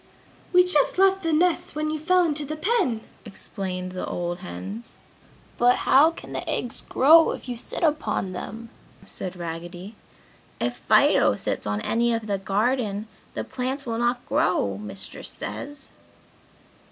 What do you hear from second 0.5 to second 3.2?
"We just left the nests when you fell into the pen!"